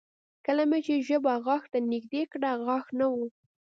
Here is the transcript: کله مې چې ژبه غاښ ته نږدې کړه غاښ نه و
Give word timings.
کله 0.45 0.63
مې 0.69 0.79
چې 0.85 1.03
ژبه 1.07 1.33
غاښ 1.45 1.63
ته 1.73 1.79
نږدې 1.91 2.21
کړه 2.31 2.51
غاښ 2.65 2.85
نه 2.99 3.05
و 3.13 3.15